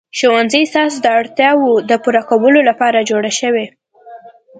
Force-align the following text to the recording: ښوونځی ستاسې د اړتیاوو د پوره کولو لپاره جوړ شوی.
ښوونځی 0.17 0.63
ستاسې 0.71 0.97
د 1.01 1.07
اړتیاوو 1.19 1.71
د 1.89 1.91
پوره 2.03 2.21
کولو 2.29 2.59
لپاره 2.69 3.05
جوړ 3.09 3.23
شوی. 3.39 3.65